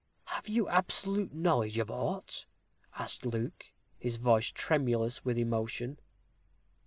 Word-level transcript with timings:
"Have 0.25 0.49
you 0.49 0.67
absolute 0.67 1.31
knowledge 1.31 1.77
of 1.77 1.91
aught?" 1.91 2.47
asked 2.97 3.23
Luke, 3.23 3.65
his 3.99 4.17
voice 4.17 4.47
tremulous 4.51 5.23
with 5.23 5.37
emotion. 5.37 5.99